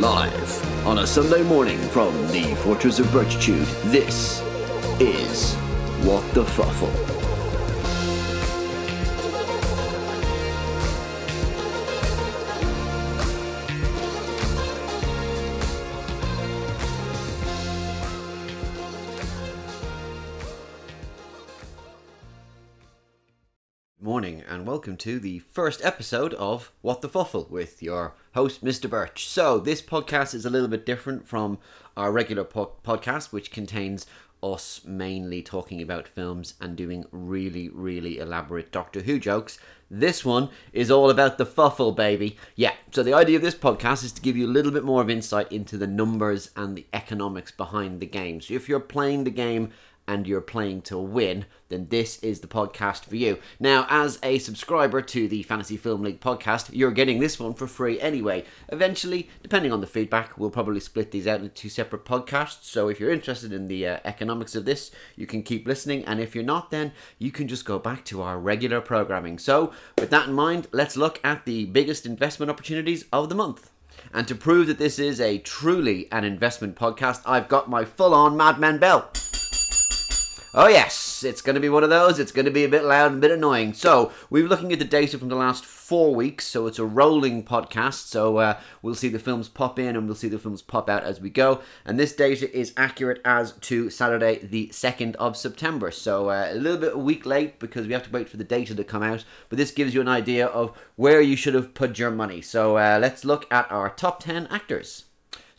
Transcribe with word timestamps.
Live 0.00 0.86
on 0.86 1.00
a 1.00 1.06
Sunday 1.06 1.42
morning 1.42 1.78
from 1.88 2.14
the 2.28 2.54
Fortress 2.62 2.98
of 3.00 3.06
Birchtude, 3.08 3.66
this 3.92 4.40
is 4.98 5.54
What 6.06 6.22
the 6.32 6.42
Fuffle. 6.42 7.29
Morning 24.20 24.44
and 24.50 24.66
welcome 24.66 24.98
to 24.98 25.18
the 25.18 25.38
first 25.38 25.82
episode 25.82 26.34
of 26.34 26.70
What 26.82 27.00
the 27.00 27.08
Fuffle 27.08 27.48
with 27.48 27.82
your 27.82 28.12
host, 28.34 28.62
Mr. 28.62 28.86
Birch. 28.86 29.26
So, 29.26 29.58
this 29.58 29.80
podcast 29.80 30.34
is 30.34 30.44
a 30.44 30.50
little 30.50 30.68
bit 30.68 30.84
different 30.84 31.26
from 31.26 31.56
our 31.96 32.12
regular 32.12 32.44
po- 32.44 32.72
podcast, 32.84 33.32
which 33.32 33.50
contains 33.50 34.04
us 34.42 34.82
mainly 34.84 35.40
talking 35.40 35.80
about 35.80 36.06
films 36.06 36.52
and 36.60 36.76
doing 36.76 37.06
really, 37.10 37.70
really 37.70 38.18
elaborate 38.18 38.70
Doctor 38.70 39.00
Who 39.00 39.18
jokes. 39.18 39.58
This 39.90 40.22
one 40.22 40.50
is 40.74 40.90
all 40.90 41.08
about 41.08 41.38
the 41.38 41.46
fuffle, 41.46 41.92
baby. 41.92 42.36
Yeah, 42.56 42.74
so 42.90 43.02
the 43.02 43.14
idea 43.14 43.36
of 43.36 43.42
this 43.42 43.54
podcast 43.54 44.04
is 44.04 44.12
to 44.12 44.20
give 44.20 44.36
you 44.36 44.46
a 44.46 44.52
little 44.52 44.70
bit 44.70 44.84
more 44.84 45.00
of 45.00 45.08
insight 45.08 45.50
into 45.50 45.78
the 45.78 45.86
numbers 45.86 46.50
and 46.56 46.76
the 46.76 46.86
economics 46.92 47.52
behind 47.52 48.00
the 48.00 48.06
game. 48.06 48.42
So, 48.42 48.52
if 48.52 48.68
you're 48.68 48.80
playing 48.80 49.24
the 49.24 49.30
game 49.30 49.70
and 50.10 50.26
you're 50.26 50.40
playing 50.40 50.82
to 50.82 50.98
win, 50.98 51.44
then 51.68 51.86
this 51.88 52.18
is 52.18 52.40
the 52.40 52.48
podcast 52.48 53.04
for 53.04 53.14
you. 53.14 53.38
Now, 53.60 53.86
as 53.88 54.18
a 54.24 54.40
subscriber 54.40 55.00
to 55.02 55.28
the 55.28 55.44
Fantasy 55.44 55.76
Film 55.76 56.02
League 56.02 56.20
podcast, 56.20 56.70
you're 56.72 56.90
getting 56.90 57.20
this 57.20 57.38
one 57.38 57.54
for 57.54 57.68
free 57.68 58.00
anyway. 58.00 58.44
Eventually, 58.70 59.30
depending 59.40 59.72
on 59.72 59.80
the 59.80 59.86
feedback, 59.86 60.36
we'll 60.36 60.50
probably 60.50 60.80
split 60.80 61.12
these 61.12 61.28
out 61.28 61.38
into 61.38 61.54
two 61.54 61.68
separate 61.68 62.04
podcasts. 62.04 62.64
So 62.64 62.88
if 62.88 62.98
you're 62.98 63.12
interested 63.12 63.52
in 63.52 63.68
the 63.68 63.86
uh, 63.86 63.98
economics 64.04 64.56
of 64.56 64.64
this, 64.64 64.90
you 65.14 65.28
can 65.28 65.44
keep 65.44 65.64
listening. 65.64 66.04
And 66.06 66.18
if 66.18 66.34
you're 66.34 66.42
not, 66.42 66.72
then 66.72 66.90
you 67.20 67.30
can 67.30 67.46
just 67.46 67.64
go 67.64 67.78
back 67.78 68.04
to 68.06 68.20
our 68.20 68.36
regular 68.36 68.80
programming. 68.80 69.38
So, 69.38 69.72
with 69.96 70.10
that 70.10 70.26
in 70.26 70.34
mind, 70.34 70.66
let's 70.72 70.96
look 70.96 71.20
at 71.22 71.44
the 71.44 71.66
biggest 71.66 72.04
investment 72.04 72.50
opportunities 72.50 73.04
of 73.12 73.28
the 73.28 73.36
month. 73.36 73.70
And 74.12 74.26
to 74.26 74.34
prove 74.34 74.66
that 74.66 74.78
this 74.78 74.98
is 74.98 75.20
a 75.20 75.38
truly 75.38 76.08
an 76.10 76.24
investment 76.24 76.74
podcast, 76.74 77.22
I've 77.24 77.48
got 77.48 77.70
my 77.70 77.84
full 77.84 78.12
on 78.12 78.36
Madman 78.36 78.78
Bell. 78.78 79.08
Oh 80.52 80.66
yes, 80.66 81.22
it's 81.22 81.42
going 81.42 81.54
to 81.54 81.60
be 81.60 81.68
one 81.68 81.84
of 81.84 81.90
those. 81.90 82.18
It's 82.18 82.32
going 82.32 82.44
to 82.44 82.50
be 82.50 82.64
a 82.64 82.68
bit 82.68 82.82
loud 82.82 83.12
and 83.12 83.18
a 83.18 83.20
bit 83.20 83.30
annoying. 83.30 83.72
So 83.72 84.10
we're 84.30 84.48
looking 84.48 84.72
at 84.72 84.80
the 84.80 84.84
data 84.84 85.16
from 85.16 85.28
the 85.28 85.36
last 85.36 85.64
four 85.64 86.12
weeks. 86.12 86.44
So 86.44 86.66
it's 86.66 86.80
a 86.80 86.84
rolling 86.84 87.44
podcast. 87.44 88.08
So 88.08 88.38
uh, 88.38 88.58
we'll 88.82 88.96
see 88.96 89.10
the 89.10 89.20
films 89.20 89.48
pop 89.48 89.78
in 89.78 89.94
and 89.94 90.06
we'll 90.06 90.16
see 90.16 90.28
the 90.28 90.40
films 90.40 90.60
pop 90.60 90.90
out 90.90 91.04
as 91.04 91.20
we 91.20 91.30
go. 91.30 91.60
And 91.84 92.00
this 92.00 92.12
data 92.12 92.52
is 92.52 92.72
accurate 92.76 93.20
as 93.24 93.52
to 93.52 93.90
Saturday, 93.90 94.44
the 94.44 94.70
second 94.72 95.14
of 95.16 95.36
September. 95.36 95.92
So 95.92 96.30
uh, 96.30 96.48
a 96.50 96.54
little 96.54 96.78
bit 96.78 96.94
a 96.94 96.98
week 96.98 97.24
late 97.24 97.60
because 97.60 97.86
we 97.86 97.92
have 97.92 98.04
to 98.04 98.10
wait 98.10 98.28
for 98.28 98.36
the 98.36 98.42
data 98.42 98.74
to 98.74 98.82
come 98.82 99.04
out. 99.04 99.24
But 99.50 99.56
this 99.56 99.70
gives 99.70 99.94
you 99.94 100.00
an 100.00 100.08
idea 100.08 100.46
of 100.46 100.76
where 100.96 101.20
you 101.20 101.36
should 101.36 101.54
have 101.54 101.74
put 101.74 101.96
your 101.96 102.10
money. 102.10 102.40
So 102.42 102.76
uh, 102.76 102.98
let's 103.00 103.24
look 103.24 103.46
at 103.52 103.70
our 103.70 103.88
top 103.88 104.18
ten 104.18 104.48
actors. 104.48 105.04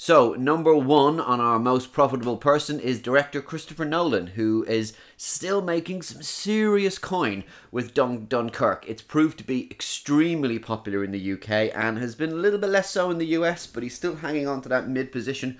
So, 0.03 0.33
number 0.33 0.73
one 0.73 1.19
on 1.19 1.39
our 1.39 1.59
most 1.59 1.93
profitable 1.93 2.37
person 2.37 2.79
is 2.79 2.99
director 2.99 3.39
Christopher 3.39 3.85
Nolan, 3.85 4.25
who 4.25 4.65
is 4.67 4.93
still 5.15 5.61
making 5.61 6.01
some 6.01 6.23
serious 6.23 6.97
coin 6.97 7.43
with 7.71 7.93
Dun- 7.93 8.25
Dunkirk. 8.25 8.83
It's 8.87 9.03
proved 9.03 9.37
to 9.37 9.43
be 9.43 9.69
extremely 9.69 10.57
popular 10.57 11.03
in 11.03 11.11
the 11.11 11.33
UK 11.33 11.69
and 11.75 11.99
has 11.99 12.15
been 12.15 12.31
a 12.31 12.35
little 12.35 12.57
bit 12.57 12.71
less 12.71 12.89
so 12.89 13.11
in 13.11 13.19
the 13.19 13.27
US, 13.37 13.67
but 13.67 13.83
he's 13.83 13.93
still 13.93 14.15
hanging 14.15 14.47
on 14.47 14.63
to 14.63 14.69
that 14.69 14.89
mid 14.89 15.11
position. 15.11 15.59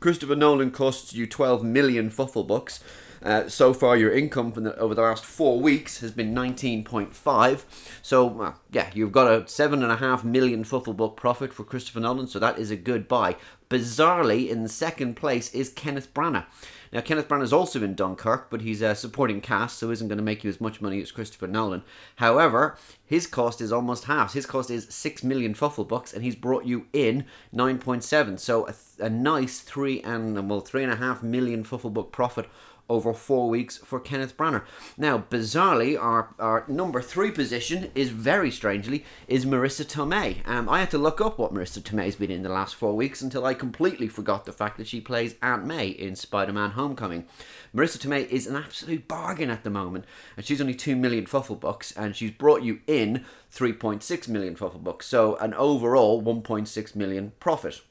Christopher 0.00 0.36
Nolan 0.36 0.70
costs 0.70 1.14
you 1.14 1.26
12 1.26 1.64
million 1.64 2.10
fuffle 2.10 2.44
bucks. 2.44 2.84
Uh, 3.22 3.48
so 3.48 3.72
far, 3.72 3.96
your 3.96 4.12
income 4.12 4.50
from 4.50 4.64
the, 4.64 4.76
over 4.78 4.94
the 4.94 5.02
last 5.02 5.24
four 5.24 5.60
weeks 5.60 6.00
has 6.00 6.10
been 6.10 6.34
19.5. 6.34 7.62
So, 8.02 8.26
well, 8.26 8.60
yeah, 8.72 8.90
you've 8.94 9.12
got 9.12 9.32
a 9.32 9.46
seven 9.46 9.82
and 9.82 9.92
a 9.92 9.96
half 9.96 10.24
million 10.24 10.64
fuffle 10.64 10.92
buck 10.92 11.16
profit 11.16 11.52
for 11.52 11.62
Christopher 11.62 12.00
Nolan. 12.00 12.26
So 12.26 12.40
that 12.40 12.58
is 12.58 12.70
a 12.72 12.76
good 12.76 13.06
buy. 13.06 13.36
Bizarrely, 13.72 14.50
in 14.50 14.68
second 14.68 15.16
place 15.16 15.54
is 15.54 15.70
Kenneth 15.70 16.12
Branagh. 16.12 16.44
Now, 16.92 17.00
Kenneth 17.00 17.26
Branagh 17.26 17.44
is 17.44 17.52
also 17.52 17.82
in 17.82 17.94
Dunkirk, 17.94 18.50
but 18.50 18.60
he's 18.60 18.82
a 18.82 18.94
supporting 18.94 19.40
cast, 19.40 19.78
so 19.78 19.90
isn't 19.90 20.08
going 20.08 20.18
to 20.18 20.24
make 20.24 20.44
you 20.44 20.50
as 20.50 20.60
much 20.60 20.80
money 20.82 21.00
as 21.00 21.10
Christopher 21.10 21.46
Nolan. 21.46 21.84
However, 22.16 22.76
his 23.04 23.26
cost 23.26 23.60
is 23.60 23.72
almost 23.72 24.04
half. 24.04 24.34
His 24.34 24.44
cost 24.44 24.70
is 24.70 24.86
six 24.90 25.24
million 25.24 25.54
fuffle 25.54 25.84
bucks, 25.84 26.12
and 26.12 26.22
he's 26.22 26.36
brought 26.36 26.66
you 26.66 26.86
in 26.92 27.24
nine 27.50 27.78
point 27.78 28.04
seven. 28.04 28.36
So 28.36 28.68
a, 28.68 28.74
a 28.98 29.08
nice 29.08 29.60
three 29.60 30.02
and 30.02 30.50
well 30.50 30.60
three 30.60 30.82
and 30.82 30.92
a 30.92 30.96
half 30.96 31.22
million 31.22 31.64
fuffle 31.64 31.90
buck 31.90 32.12
profit 32.12 32.46
over 32.88 33.14
four 33.14 33.48
weeks 33.48 33.78
for 33.78 34.00
Kenneth 34.00 34.36
Branagh. 34.36 34.64
Now, 34.98 35.24
bizarrely, 35.30 35.98
our, 35.98 36.34
our 36.38 36.64
number 36.68 37.00
three 37.00 37.30
position 37.30 37.90
is 37.94 38.10
very 38.10 38.50
strangely 38.50 39.04
is 39.28 39.46
Marisa 39.46 39.86
Tomei. 39.86 40.46
Um, 40.46 40.68
I 40.68 40.80
had 40.80 40.90
to 40.90 40.98
look 40.98 41.20
up 41.20 41.38
what 41.38 41.54
Marisa 41.54 41.80
Tomei's 41.80 42.16
been 42.16 42.30
in 42.30 42.42
the 42.42 42.50
last 42.50 42.74
four 42.74 42.94
weeks 42.94 43.22
until 43.22 43.46
I 43.46 43.54
completely 43.54 44.08
forgot 44.08 44.44
the 44.44 44.52
fact 44.52 44.76
that 44.76 44.88
she 44.88 45.00
plays 45.00 45.36
Aunt 45.40 45.64
May 45.64 45.88
in 45.88 46.16
Spider-Man: 46.16 46.72
Homecoming. 46.82 47.26
Marisa 47.74 47.96
Tomei 47.96 48.28
is 48.28 48.46
an 48.46 48.56
absolute 48.56 49.06
bargain 49.06 49.50
at 49.50 49.62
the 49.64 49.70
moment, 49.70 50.04
and 50.36 50.44
she's 50.44 50.60
only 50.60 50.74
two 50.74 50.96
million 50.96 51.26
fuffle 51.26 51.56
bucks, 51.56 51.92
and 51.92 52.16
she's 52.16 52.32
brought 52.32 52.62
you 52.62 52.80
in 52.86 53.24
3.6 53.54 54.28
million 54.28 54.56
fuffle 54.56 54.80
bucks, 54.80 55.06
so 55.06 55.36
an 55.36 55.54
overall 55.54 56.22
1.6 56.22 56.96
million 56.96 57.32
profit. 57.38 57.82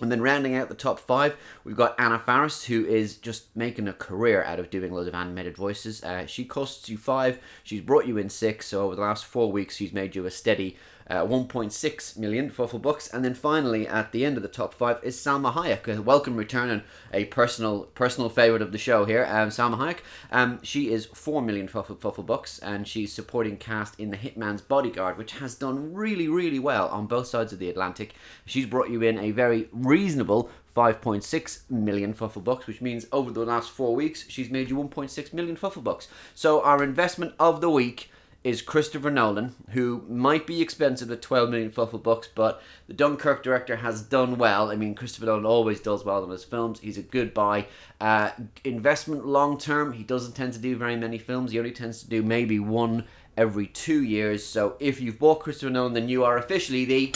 And 0.00 0.10
then 0.10 0.22
rounding 0.22 0.54
out 0.54 0.68
the 0.68 0.74
top 0.74 0.98
five, 0.98 1.36
we've 1.64 1.76
got 1.76 1.98
Anna 1.98 2.18
Faris, 2.18 2.64
who 2.64 2.86
is 2.86 3.16
just 3.16 3.54
making 3.54 3.88
a 3.88 3.92
career 3.92 4.42
out 4.42 4.58
of 4.58 4.70
doing 4.70 4.92
loads 4.92 5.08
of 5.08 5.14
animated 5.14 5.56
voices. 5.56 6.02
Uh, 6.02 6.26
she 6.26 6.44
costs 6.44 6.88
you 6.88 6.96
five, 6.96 7.38
she's 7.62 7.82
brought 7.82 8.06
you 8.06 8.16
in 8.16 8.30
six, 8.30 8.66
so 8.66 8.82
over 8.86 8.94
the 8.94 9.02
last 9.02 9.26
four 9.26 9.52
weeks, 9.52 9.76
she's 9.76 9.92
made 9.92 10.14
you 10.14 10.24
a 10.24 10.30
steady 10.30 10.76
uh, 11.10 11.26
1.6 11.26 12.16
million 12.16 12.48
fuffle 12.50 12.78
bucks. 12.78 13.12
And 13.12 13.24
then 13.24 13.34
finally, 13.34 13.86
at 13.86 14.12
the 14.12 14.24
end 14.24 14.36
of 14.36 14.42
the 14.42 14.48
top 14.48 14.72
five, 14.72 14.98
is 15.02 15.16
Salma 15.16 15.52
Hayek, 15.52 15.88
a 15.88 16.00
welcome 16.00 16.36
return 16.36 16.70
and 16.70 16.82
a 17.12 17.24
personal 17.26 17.82
personal 17.94 18.30
favorite 18.30 18.62
of 18.62 18.70
the 18.70 18.78
show 18.78 19.04
here. 19.04 19.26
Um, 19.28 19.48
Salma 19.48 19.76
Hayek, 19.78 19.98
um, 20.30 20.60
she 20.62 20.92
is 20.92 21.06
4 21.06 21.42
million 21.42 21.66
fuffle, 21.66 21.96
fuffle 21.96 22.22
bucks, 22.22 22.60
and 22.60 22.86
she's 22.86 23.12
supporting 23.12 23.56
cast 23.56 23.98
in 23.98 24.10
The 24.10 24.16
Hitman's 24.16 24.62
Bodyguard, 24.62 25.18
which 25.18 25.32
has 25.32 25.56
done 25.56 25.92
really, 25.92 26.28
really 26.28 26.60
well 26.60 26.88
on 26.88 27.06
both 27.06 27.26
sides 27.26 27.52
of 27.52 27.58
the 27.58 27.68
Atlantic. 27.68 28.14
She's 28.46 28.66
brought 28.66 28.90
you 28.90 29.02
in 29.02 29.18
a 29.18 29.32
very 29.32 29.68
reasonable 29.82 30.50
5.6 30.76 31.70
million 31.70 32.14
fuffle 32.14 32.42
bucks, 32.42 32.66
which 32.66 32.80
means 32.80 33.06
over 33.12 33.30
the 33.30 33.44
last 33.44 33.70
four 33.70 33.94
weeks, 33.94 34.24
she's 34.28 34.50
made 34.50 34.70
you 34.70 34.76
1.6 34.76 35.32
million 35.32 35.56
fuffle 35.56 35.82
bucks. 35.82 36.08
So 36.34 36.62
our 36.62 36.82
investment 36.82 37.34
of 37.38 37.60
the 37.60 37.70
week 37.70 38.10
is 38.42 38.62
Christopher 38.62 39.10
Nolan, 39.10 39.54
who 39.70 40.02
might 40.08 40.46
be 40.46 40.62
expensive 40.62 41.10
at 41.10 41.20
12 41.20 41.50
million 41.50 41.70
fuffle 41.70 41.98
bucks, 41.98 42.28
but 42.34 42.62
the 42.86 42.94
Dunkirk 42.94 43.42
director 43.42 43.76
has 43.76 44.00
done 44.00 44.38
well. 44.38 44.70
I 44.70 44.76
mean, 44.76 44.94
Christopher 44.94 45.26
Nolan 45.26 45.44
always 45.44 45.80
does 45.80 46.04
well 46.04 46.24
in 46.24 46.30
his 46.30 46.44
films. 46.44 46.80
He's 46.80 46.96
a 46.96 47.02
good 47.02 47.34
buy. 47.34 47.66
Uh, 48.00 48.30
investment 48.64 49.26
long 49.26 49.58
term, 49.58 49.92
he 49.92 50.02
doesn't 50.02 50.32
tend 50.32 50.54
to 50.54 50.58
do 50.58 50.74
very 50.76 50.96
many 50.96 51.18
films. 51.18 51.52
He 51.52 51.58
only 51.58 51.72
tends 51.72 52.02
to 52.02 52.08
do 52.08 52.22
maybe 52.22 52.58
one 52.58 53.04
every 53.36 53.66
two 53.66 54.02
years. 54.02 54.44
So 54.44 54.76
if 54.80 55.02
you've 55.02 55.18
bought 55.18 55.40
Christopher 55.40 55.70
Nolan, 55.70 55.92
then 55.92 56.08
you 56.08 56.24
are 56.24 56.38
officially 56.38 56.86
the 56.86 57.12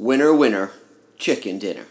winner, 0.00 0.32
winner, 0.32 0.72
chicken 1.18 1.58
dinner. 1.58 1.84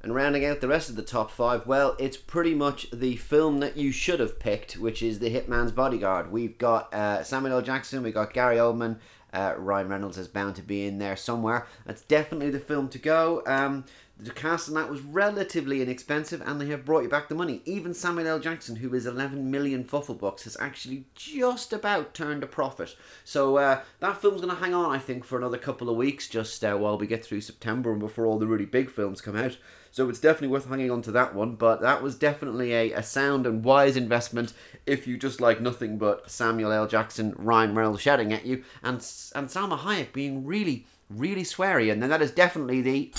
And 0.00 0.14
rounding 0.14 0.44
out 0.44 0.60
the 0.60 0.68
rest 0.68 0.88
of 0.88 0.94
the 0.94 1.02
top 1.02 1.28
five, 1.28 1.66
well, 1.66 1.96
it's 1.98 2.16
pretty 2.16 2.54
much 2.54 2.88
the 2.92 3.16
film 3.16 3.58
that 3.58 3.76
you 3.76 3.90
should 3.90 4.20
have 4.20 4.38
picked, 4.38 4.74
which 4.74 5.02
is 5.02 5.18
The 5.18 5.34
Hitman's 5.34 5.72
Bodyguard. 5.72 6.30
We've 6.30 6.56
got 6.56 6.94
uh, 6.94 7.24
Samuel 7.24 7.54
L. 7.54 7.62
Jackson, 7.62 8.04
we've 8.04 8.14
got 8.14 8.32
Gary 8.32 8.56
Oldman, 8.56 8.98
uh, 9.32 9.54
Ryan 9.58 9.88
Reynolds 9.88 10.18
is 10.18 10.28
bound 10.28 10.54
to 10.54 10.62
be 10.62 10.86
in 10.86 10.98
there 10.98 11.16
somewhere. 11.16 11.66
That's 11.84 12.02
definitely 12.02 12.50
the 12.50 12.60
film 12.60 12.88
to 12.90 12.98
go. 12.98 13.42
Um, 13.44 13.84
the 14.22 14.30
cast 14.30 14.68
on 14.68 14.74
that 14.74 14.90
was 14.90 15.00
relatively 15.00 15.80
inexpensive, 15.80 16.42
and 16.44 16.60
they 16.60 16.66
have 16.66 16.84
brought 16.84 17.02
you 17.02 17.08
back 17.08 17.28
the 17.28 17.34
money. 17.34 17.62
Even 17.64 17.94
Samuel 17.94 18.26
L. 18.26 18.38
Jackson, 18.38 18.76
who 18.76 18.94
is 18.94 19.06
11 19.06 19.50
million 19.50 19.84
fuffle 19.84 20.14
bucks, 20.14 20.44
has 20.44 20.56
actually 20.60 21.04
just 21.14 21.72
about 21.72 22.12
turned 22.12 22.42
a 22.42 22.46
profit. 22.46 22.96
So 23.24 23.56
uh, 23.56 23.80
that 24.00 24.20
film's 24.20 24.42
going 24.42 24.54
to 24.54 24.62
hang 24.62 24.74
on, 24.74 24.94
I 24.94 24.98
think, 24.98 25.24
for 25.24 25.38
another 25.38 25.58
couple 25.58 25.88
of 25.88 25.96
weeks, 25.96 26.28
just 26.28 26.62
uh, 26.62 26.76
while 26.76 26.98
we 26.98 27.06
get 27.06 27.24
through 27.24 27.40
September 27.40 27.90
and 27.92 28.00
before 28.00 28.26
all 28.26 28.38
the 28.38 28.46
really 28.46 28.66
big 28.66 28.90
films 28.90 29.20
come 29.20 29.36
out. 29.36 29.56
So 29.90 30.08
it's 30.08 30.20
definitely 30.20 30.48
worth 30.48 30.68
hanging 30.68 30.90
on 30.90 31.02
to 31.02 31.12
that 31.12 31.34
one. 31.34 31.56
But 31.56 31.80
that 31.80 32.02
was 32.02 32.14
definitely 32.14 32.72
a, 32.74 32.92
a 32.92 33.02
sound 33.02 33.46
and 33.46 33.64
wise 33.64 33.96
investment 33.96 34.52
if 34.86 35.06
you 35.06 35.16
just 35.16 35.40
like 35.40 35.60
nothing 35.60 35.98
but 35.98 36.30
Samuel 36.30 36.72
L. 36.72 36.86
Jackson, 36.86 37.34
Ryan 37.36 37.74
Reynolds 37.74 38.02
shouting 38.02 38.32
at 38.32 38.46
you, 38.46 38.64
and 38.82 38.96
and 39.34 39.48
Salma 39.48 39.78
Hayek 39.78 40.12
being 40.12 40.44
really, 40.46 40.86
really 41.08 41.42
sweary. 41.42 41.90
And 41.90 42.02
then 42.02 42.10
that 42.10 42.22
is 42.22 42.30
definitely 42.30 42.82
the 42.82 43.12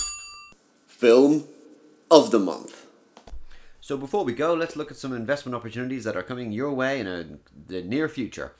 film 1.02 1.46
of 2.12 2.30
the 2.30 2.38
month. 2.38 2.86
So 3.80 3.98
before 3.98 4.24
we 4.24 4.34
go, 4.34 4.54
let's 4.54 4.76
look 4.76 4.92
at 4.92 4.98
some 4.98 5.14
investment 5.14 5.56
opportunities 5.56 6.04
that 6.04 6.16
are 6.16 6.22
coming 6.22 6.52
your 6.52 6.72
way 6.72 7.00
in 7.00 7.08
a, 7.08 7.26
the 7.68 7.82
near 7.82 8.08
future. 8.08 8.54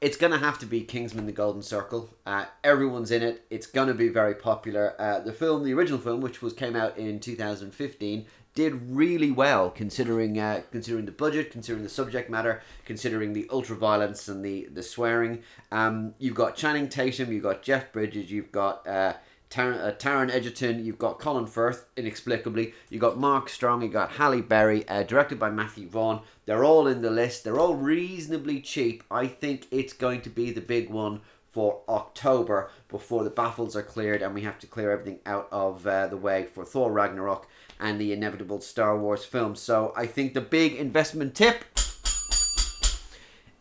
it's 0.00 0.16
going 0.16 0.32
to 0.32 0.38
have 0.38 0.56
to 0.60 0.66
be 0.66 0.82
Kingsman: 0.82 1.26
The 1.26 1.32
Golden 1.32 1.62
Circle. 1.62 2.10
Uh, 2.24 2.44
everyone's 2.62 3.10
in 3.10 3.24
it. 3.24 3.44
It's 3.50 3.66
going 3.66 3.88
to 3.88 3.94
be 3.94 4.08
very 4.08 4.36
popular. 4.36 4.94
Uh, 5.00 5.18
the 5.18 5.32
film, 5.32 5.64
the 5.64 5.74
original 5.74 5.98
film, 5.98 6.20
which 6.20 6.40
was 6.40 6.52
came 6.52 6.76
out 6.76 6.96
in 6.96 7.18
2015, 7.18 8.24
did 8.54 8.72
really 8.88 9.32
well 9.32 9.68
considering 9.68 10.38
uh, 10.38 10.62
considering 10.70 11.06
the 11.06 11.12
budget, 11.12 11.50
considering 11.50 11.82
the 11.82 11.90
subject 11.90 12.30
matter, 12.30 12.62
considering 12.84 13.32
the 13.32 13.48
ultra 13.50 13.74
violence 13.74 14.28
and 14.28 14.44
the 14.44 14.68
the 14.72 14.84
swearing. 14.84 15.42
Um, 15.72 16.14
you've 16.20 16.36
got 16.36 16.54
Channing 16.54 16.88
Tatum, 16.88 17.32
you've 17.32 17.42
got 17.42 17.64
Jeff 17.64 17.92
Bridges, 17.92 18.30
you've 18.30 18.52
got. 18.52 18.86
Uh, 18.86 19.14
Taron, 19.50 19.84
uh, 19.84 19.90
Taron 19.92 20.30
Egerton, 20.30 20.84
you've 20.84 20.98
got 20.98 21.18
Colin 21.18 21.46
Firth, 21.46 21.86
inexplicably. 21.96 22.72
You've 22.88 23.00
got 23.00 23.18
Mark 23.18 23.48
Strong, 23.48 23.82
you've 23.82 23.92
got 23.92 24.12
Halle 24.12 24.42
Berry, 24.42 24.86
uh, 24.88 25.02
directed 25.02 25.40
by 25.40 25.50
Matthew 25.50 25.88
Vaughn. 25.88 26.22
They're 26.46 26.64
all 26.64 26.86
in 26.86 27.02
the 27.02 27.10
list. 27.10 27.42
They're 27.42 27.58
all 27.58 27.74
reasonably 27.74 28.60
cheap. 28.60 29.02
I 29.10 29.26
think 29.26 29.66
it's 29.72 29.92
going 29.92 30.20
to 30.22 30.30
be 30.30 30.52
the 30.52 30.60
big 30.60 30.88
one 30.88 31.22
for 31.50 31.80
October 31.88 32.70
before 32.88 33.24
the 33.24 33.30
baffles 33.30 33.74
are 33.74 33.82
cleared 33.82 34.22
and 34.22 34.34
we 34.34 34.42
have 34.42 34.60
to 34.60 34.68
clear 34.68 34.92
everything 34.92 35.18
out 35.26 35.48
of 35.50 35.84
uh, 35.84 36.06
the 36.06 36.16
way 36.16 36.44
for 36.44 36.64
Thor 36.64 36.92
Ragnarok 36.92 37.48
and 37.80 38.00
the 38.00 38.12
inevitable 38.12 38.60
Star 38.60 38.96
Wars 38.96 39.24
film. 39.24 39.56
So 39.56 39.92
I 39.96 40.06
think 40.06 40.32
the 40.32 40.40
big 40.40 40.74
investment 40.74 41.34
tip 41.34 41.64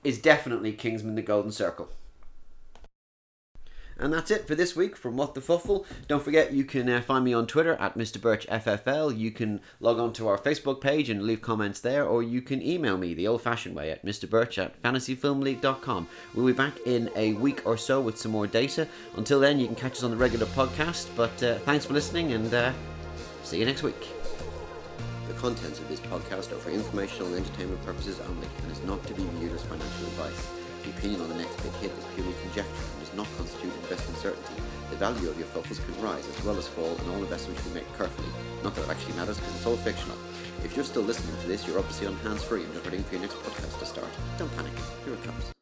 is 0.03 0.21
definitely 0.21 0.71
Kingsman 0.73 1.15
the 1.15 1.23
Golden 1.23 1.51
Circle. 1.51 1.89
And 3.99 4.13
that's 4.13 4.31
it 4.31 4.47
for 4.47 4.55
this 4.55 4.75
week 4.75 4.95
from 4.95 5.17
What 5.17 5.33
the 5.35 5.41
Fuffle. 5.41 5.85
Don't 6.07 6.23
forget, 6.23 6.53
you 6.53 6.63
can 6.63 6.89
uh, 6.89 7.01
find 7.01 7.25
me 7.25 7.33
on 7.33 7.47
Twitter 7.47 7.73
at 7.73 7.97
Mr. 7.97 8.19
Birch 8.19 8.47
FFL. 8.47 9.17
You 9.17 9.29
can 9.29 9.59
log 9.81 9.99
on 9.99 10.13
to 10.13 10.27
our 10.29 10.37
Facebook 10.37 10.79
page 10.79 11.09
and 11.09 11.23
leave 11.23 11.41
comments 11.41 11.81
there, 11.81 12.05
or 12.05 12.23
you 12.23 12.41
can 12.41 12.61
email 12.61 12.97
me 12.97 13.13
the 13.13 13.27
old 13.27 13.41
fashioned 13.41 13.75
way 13.75 13.91
at 13.91 14.05
Mr. 14.05 14.29
Birch 14.29 14.57
at 14.57 14.81
fantasyfilmleague.com. 14.81 16.07
We'll 16.33 16.45
be 16.45 16.53
back 16.53 16.77
in 16.85 17.09
a 17.17 17.33
week 17.33 17.61
or 17.65 17.75
so 17.75 17.99
with 17.99 18.17
some 18.17 18.31
more 18.31 18.47
data. 18.47 18.87
Until 19.17 19.41
then, 19.41 19.59
you 19.59 19.65
can 19.65 19.75
catch 19.75 19.93
us 19.93 20.03
on 20.03 20.11
the 20.11 20.17
regular 20.17 20.45
podcast. 20.47 21.09
But 21.17 21.43
uh, 21.43 21.59
thanks 21.59 21.85
for 21.85 21.93
listening 21.93 22.31
and 22.31 22.53
uh, 22.53 22.71
see 23.43 23.59
you 23.59 23.65
next 23.65 23.83
week. 23.83 24.07
The 25.27 25.33
contents 25.33 25.79
of 25.79 25.89
this 25.89 25.99
podcast 25.99 26.53
are 26.53 26.59
for 26.59 26.69
informational 26.69 27.27
and 27.33 27.45
entertainment 27.45 27.83
purposes 27.85 28.19
only 28.21 28.47
and 28.63 28.71
is 28.71 28.81
not 28.83 29.05
to 29.07 29.13
be 29.13 29.23
viewed 29.39 29.51
as 29.51 29.63
financial 29.63 30.05
advice. 30.07 30.47
The 30.83 30.91
opinion 30.91 31.21
on 31.21 31.29
the 31.29 31.35
next 31.35 31.61
big 31.61 31.73
hit 31.73 31.91
is 31.91 32.05
purely 32.15 32.33
conjecture 32.41 32.98
does 33.09 33.17
not 33.17 33.37
constitute 33.37 33.73
investment 33.83 34.17
certainty. 34.19 34.53
The 34.89 34.95
value 34.95 35.29
of 35.29 35.37
your 35.37 35.47
focus 35.47 35.79
can 35.79 36.01
rise 36.01 36.27
as 36.27 36.43
well 36.43 36.57
as 36.57 36.67
fall, 36.67 36.95
and 36.95 37.11
all 37.11 37.17
investments 37.17 37.63
should 37.63 37.73
be 37.73 37.79
made 37.81 37.97
carefully. 37.97 38.29
Not 38.63 38.75
that 38.75 38.83
it 38.83 38.89
actually 38.89 39.15
matters 39.15 39.37
because 39.37 39.55
it's 39.55 39.65
all 39.65 39.77
fictional. 39.77 40.17
If 40.63 40.75
you're 40.75 40.85
still 40.85 41.03
listening 41.03 41.39
to 41.41 41.47
this, 41.47 41.67
you're 41.67 41.79
obviously 41.79 42.07
on 42.07 42.15
hands 42.17 42.43
free 42.43 42.63
and 42.63 42.73
just 42.73 42.85
waiting 42.85 43.03
for 43.03 43.13
your 43.13 43.21
next 43.21 43.35
podcast 43.35 43.79
to 43.79 43.85
start. 43.85 44.09
Don't 44.37 44.53
panic. 44.55 44.73
Here 45.05 45.13
it 45.13 45.23
comes. 45.23 45.58